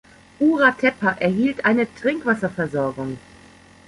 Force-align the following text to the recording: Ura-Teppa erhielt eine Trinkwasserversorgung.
Ura-Teppa 0.39 1.11
erhielt 1.19 1.63
eine 1.63 1.87
Trinkwasserversorgung. 1.93 3.19